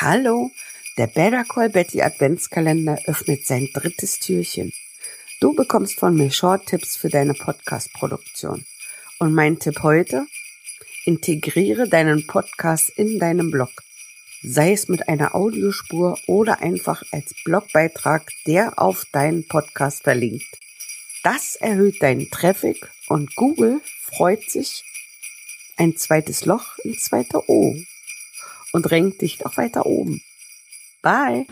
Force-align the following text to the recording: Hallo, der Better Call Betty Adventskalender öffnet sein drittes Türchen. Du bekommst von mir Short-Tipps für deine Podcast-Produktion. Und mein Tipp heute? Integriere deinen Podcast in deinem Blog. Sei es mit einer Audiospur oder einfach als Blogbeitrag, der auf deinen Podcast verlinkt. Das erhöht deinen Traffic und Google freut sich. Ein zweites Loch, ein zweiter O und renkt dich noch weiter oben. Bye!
Hallo, 0.00 0.52
der 0.96 1.08
Better 1.08 1.42
Call 1.42 1.70
Betty 1.70 2.02
Adventskalender 2.02 3.00
öffnet 3.06 3.44
sein 3.44 3.68
drittes 3.74 4.20
Türchen. 4.20 4.72
Du 5.40 5.54
bekommst 5.54 5.98
von 5.98 6.14
mir 6.14 6.30
Short-Tipps 6.30 6.96
für 6.96 7.08
deine 7.08 7.34
Podcast-Produktion. 7.34 8.64
Und 9.18 9.34
mein 9.34 9.58
Tipp 9.58 9.82
heute? 9.82 10.24
Integriere 11.04 11.88
deinen 11.88 12.28
Podcast 12.28 12.90
in 12.90 13.18
deinem 13.18 13.50
Blog. 13.50 13.70
Sei 14.44 14.70
es 14.70 14.86
mit 14.86 15.08
einer 15.08 15.34
Audiospur 15.34 16.16
oder 16.28 16.60
einfach 16.60 17.02
als 17.10 17.34
Blogbeitrag, 17.42 18.30
der 18.46 18.78
auf 18.78 19.04
deinen 19.10 19.48
Podcast 19.48 20.04
verlinkt. 20.04 20.46
Das 21.24 21.56
erhöht 21.56 22.00
deinen 22.04 22.30
Traffic 22.30 22.88
und 23.08 23.34
Google 23.34 23.80
freut 24.00 24.48
sich. 24.48 24.84
Ein 25.76 25.96
zweites 25.96 26.46
Loch, 26.46 26.78
ein 26.84 26.96
zweiter 26.98 27.48
O 27.48 27.74
und 28.72 28.90
renkt 28.90 29.22
dich 29.22 29.40
noch 29.40 29.56
weiter 29.56 29.86
oben. 29.86 30.22
Bye! 31.02 31.46